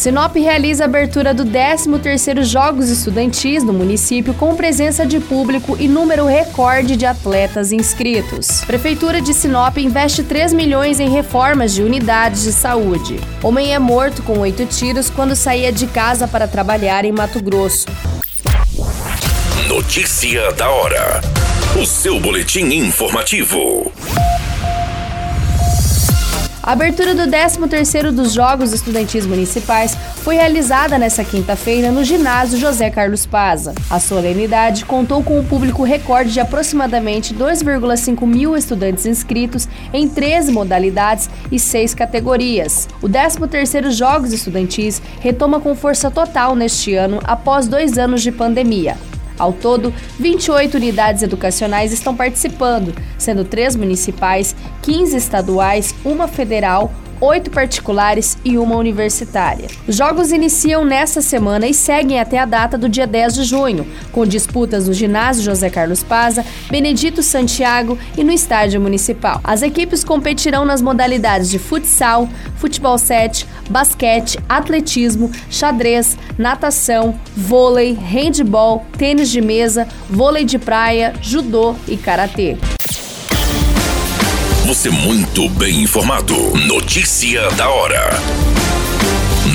Sinop 0.00 0.34
realiza 0.34 0.84
a 0.84 0.86
abertura 0.86 1.34
do 1.34 1.44
13º 1.44 2.42
Jogos 2.42 2.88
Estudantis 2.88 3.62
no 3.62 3.74
município 3.74 4.32
com 4.32 4.56
presença 4.56 5.04
de 5.04 5.20
público 5.20 5.76
e 5.78 5.86
número 5.86 6.24
recorde 6.24 6.96
de 6.96 7.04
atletas 7.04 7.70
inscritos. 7.70 8.62
Prefeitura 8.62 9.20
de 9.20 9.34
Sinop 9.34 9.76
investe 9.76 10.22
3 10.22 10.54
milhões 10.54 11.00
em 11.00 11.10
reformas 11.10 11.74
de 11.74 11.82
unidades 11.82 12.44
de 12.44 12.52
saúde. 12.54 13.20
Homem 13.42 13.74
é 13.74 13.78
morto 13.78 14.22
com 14.22 14.38
oito 14.38 14.64
tiros 14.64 15.10
quando 15.10 15.36
saía 15.36 15.70
de 15.70 15.86
casa 15.86 16.26
para 16.26 16.48
trabalhar 16.48 17.04
em 17.04 17.12
Mato 17.12 17.38
Grosso. 17.38 17.86
Notícia 19.68 20.50
da 20.52 20.70
hora. 20.70 21.20
O 21.78 21.84
seu 21.84 22.18
boletim 22.18 22.64
informativo. 22.72 23.92
A 26.62 26.72
abertura 26.72 27.14
do 27.14 27.22
13º 27.22 28.10
dos 28.10 28.34
Jogos 28.34 28.74
Estudantis 28.74 29.24
Municipais 29.24 29.96
foi 30.16 30.34
realizada 30.34 30.98
nesta 30.98 31.24
quinta-feira 31.24 31.90
no 31.90 32.04
ginásio 32.04 32.58
José 32.58 32.90
Carlos 32.90 33.24
Paza. 33.24 33.74
A 33.88 33.98
solenidade 33.98 34.84
contou 34.84 35.22
com 35.22 35.38
um 35.38 35.44
público 35.44 35.82
recorde 35.82 36.32
de 36.32 36.38
aproximadamente 36.38 37.34
2,5 37.34 38.26
mil 38.26 38.54
estudantes 38.54 39.06
inscritos 39.06 39.66
em 39.90 40.06
13 40.06 40.52
modalidades 40.52 41.30
e 41.50 41.58
6 41.58 41.94
categorias. 41.94 42.86
O 43.00 43.08
13º 43.08 43.90
Jogos 43.90 44.30
Estudantis 44.30 45.00
retoma 45.20 45.60
com 45.60 45.74
força 45.74 46.10
total 46.10 46.54
neste 46.54 46.94
ano 46.94 47.20
após 47.24 47.66
dois 47.66 47.96
anos 47.96 48.20
de 48.22 48.30
pandemia. 48.30 48.98
Ao 49.40 49.54
todo, 49.54 49.90
28 50.18 50.76
unidades 50.76 51.22
educacionais 51.22 51.92
estão 51.94 52.14
participando, 52.14 52.94
sendo 53.16 53.42
três 53.42 53.74
municipais, 53.74 54.54
15 54.82 55.16
estaduais, 55.16 55.94
uma 56.04 56.28
federal, 56.28 56.92
oito 57.20 57.50
particulares 57.50 58.38
e 58.44 58.56
uma 58.56 58.76
universitária. 58.76 59.68
Os 59.86 59.96
jogos 59.96 60.32
iniciam 60.32 60.84
nesta 60.84 61.20
semana 61.20 61.66
e 61.66 61.74
seguem 61.74 62.18
até 62.18 62.38
a 62.38 62.44
data 62.44 62.78
do 62.78 62.88
dia 62.88 63.06
10 63.06 63.34
de 63.34 63.44
junho, 63.44 63.86
com 64.10 64.26
disputas 64.26 64.88
no 64.88 64.94
ginásio 64.94 65.42
José 65.42 65.68
Carlos 65.68 66.02
Paza, 66.02 66.44
Benedito 66.70 67.22
Santiago 67.22 67.98
e 68.16 68.24
no 68.24 68.32
estádio 68.32 68.80
municipal. 68.80 69.40
As 69.44 69.62
equipes 69.62 70.02
competirão 70.02 70.64
nas 70.64 70.80
modalidades 70.80 71.50
de 71.50 71.58
futsal, 71.58 72.28
futebol 72.56 72.96
7, 72.96 73.46
basquete, 73.68 74.38
atletismo, 74.48 75.30
xadrez, 75.50 76.16
natação, 76.38 77.18
vôlei, 77.36 77.92
handball, 77.92 78.84
tênis 78.96 79.30
de 79.30 79.40
mesa, 79.40 79.86
vôlei 80.08 80.44
de 80.44 80.58
praia, 80.58 81.12
judô 81.20 81.74
e 81.86 81.96
karatê. 81.96 82.56
Você 84.70 84.88
muito 84.88 85.48
bem 85.48 85.82
informado. 85.82 86.32
Notícia 86.68 87.50
da 87.56 87.68
hora. 87.68 88.08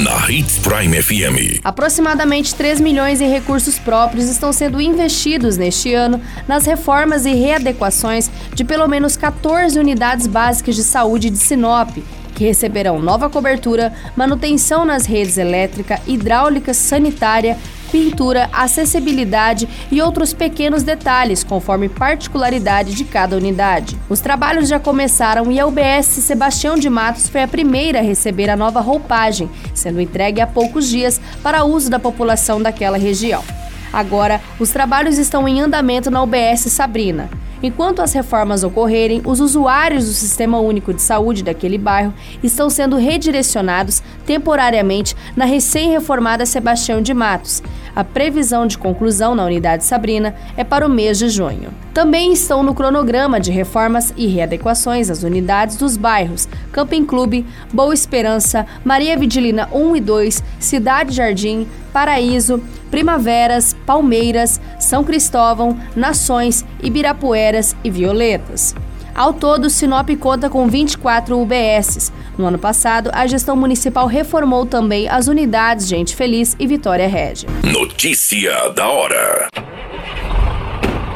Na 0.04 0.30
Hits 0.30 0.58
Prime 0.58 1.02
FM. 1.02 1.62
Aproximadamente 1.64 2.54
3 2.54 2.82
milhões 2.82 3.22
em 3.22 3.30
recursos 3.30 3.80
próprios 3.80 4.28
estão 4.28 4.52
sendo 4.52 4.82
investidos 4.82 5.56
neste 5.56 5.94
ano 5.94 6.20
nas 6.50 6.66
reformas 6.66 7.26
e 7.26 7.34
readequações 7.34 8.30
de 8.54 8.66
pelo 8.66 8.90
menos 8.90 9.16
14 9.16 9.80
unidades 9.80 10.28
básicas 10.28 10.76
de 10.76 10.84
saúde 10.84 11.30
de 11.30 11.38
Sinop, 11.38 11.96
que 12.36 12.44
receberão 12.44 13.00
nova 13.00 13.30
cobertura, 13.30 13.94
manutenção 14.18 14.84
nas 14.84 15.06
redes 15.06 15.38
elétrica, 15.38 15.98
hidráulica, 16.06 16.74
sanitária 16.74 17.58
pintura, 17.92 18.50
acessibilidade 18.52 19.68
e 19.92 20.02
outros 20.02 20.34
pequenos 20.34 20.84
detalhes, 20.84 21.44
conforme 21.44 21.90
particularidade 21.90 22.94
de 22.94 23.04
cada 23.04 23.38
unidade. 23.38 23.98
Os 24.10 24.20
trabalhos 24.20 24.68
já 24.68 24.80
começaram 24.80 25.52
e 25.52 25.60
a 25.60 25.66
UBS 25.66 26.06
Sebastião 26.06 26.76
de 26.76 26.90
Matos 26.90 27.30
foi 27.30 27.44
a 27.44 27.48
primeira 27.48 28.00
a 28.00 28.04
receber 28.04 28.50
a 28.50 28.58
nova 28.58 28.82
roupagem, 28.82 29.50
sendo 29.74 30.02
entregue 30.02 30.42
há 30.42 30.48
poucos 30.48 30.88
dias 30.88 31.20
para 31.42 31.64
uso 31.64 31.90
da 31.90 32.00
população 32.00 32.62
daquela 32.62 32.98
região. 32.98 33.44
Agora, 33.92 34.42
os 34.60 34.72
trabalhos 34.72 35.18
estão 35.18 35.48
em 35.48 35.62
andamento 35.62 36.12
na 36.12 36.22
UBS 36.22 36.62
Sabrina. 36.72 37.30
Enquanto 37.66 38.04
as 38.04 38.14
reformas 38.14 38.64
ocorrerem, 38.64 39.24
os 39.26 39.40
usuários 39.40 40.06
do 40.06 40.14
Sistema 40.14 40.60
Único 40.60 40.94
de 40.94 41.02
Saúde 41.02 41.44
daquele 41.44 41.80
bairro 41.80 42.14
estão 42.44 42.70
sendo 42.70 42.96
redirecionados 42.96 44.04
temporariamente 44.24 45.16
na 45.36 45.46
recém-reformada 45.46 46.46
Sebastião 46.46 47.02
de 47.02 47.12
Matos. 47.12 47.64
A 47.96 48.04
previsão 48.04 48.68
de 48.68 48.78
conclusão 48.78 49.34
na 49.34 49.44
unidade 49.44 49.84
Sabrina 49.84 50.36
é 50.56 50.64
para 50.64 50.86
o 50.86 50.90
mês 50.90 51.18
de 51.18 51.28
junho. 51.28 51.74
Também 51.92 52.32
estão 52.32 52.62
no 52.62 52.76
cronograma 52.76 53.40
de 53.40 53.52
reformas 53.52 54.14
e 54.16 54.28
readequações 54.28 55.10
as 55.10 55.24
unidades 55.24 55.76
dos 55.76 55.98
bairros 55.98 56.48
Camping 56.72 57.04
Clube, 57.04 57.48
Boa 57.74 57.96
Esperança, 57.96 58.68
Maria 58.84 59.18
Vidilina 59.18 59.68
1 59.74 59.96
e 59.96 60.02
2, 60.02 60.44
Cidade 60.60 61.16
Jardim, 61.16 61.66
Paraíso, 61.96 62.62
Primaveras, 62.92 63.74
Palmeiras, 63.86 64.60
São 64.78 65.02
Cristóvão, 65.02 65.80
Nações, 65.96 66.66
Ibirapueras 66.84 67.74
e 67.86 67.90
Violetas. 67.90 68.76
Ao 69.16 69.32
todo, 69.32 69.70
Sinop 69.70 70.10
conta 70.20 70.50
com 70.50 70.68
24 70.68 71.40
UBSs. 71.40 72.12
No 72.38 72.48
ano 72.48 72.60
passado, 72.60 73.10
a 73.14 73.26
gestão 73.26 73.56
municipal 73.56 74.08
reformou 74.08 74.66
também 74.66 75.08
as 75.08 75.30
unidades 75.30 75.88
Gente 75.88 76.14
Feliz 76.14 76.54
e 76.60 76.68
Vitória 76.68 77.08
Régia. 77.08 77.48
Notícia 77.64 78.52
da 78.72 78.90
hora. 78.90 79.48